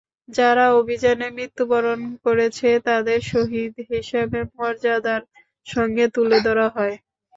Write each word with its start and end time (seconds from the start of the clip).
যারা 0.31 0.65
অভিযানে 0.79 1.27
মৃত্যুবরণ 1.31 1.99
করেছে, 2.25 2.67
তাদের 2.87 3.19
শহীদ 3.31 3.73
হিসেবে 3.91 4.39
মর্যাদার 4.53 5.21
সঙ্গে 5.67 6.05
তুলে 6.15 6.37
ধরা 6.45 6.67
হয়। 6.69 6.95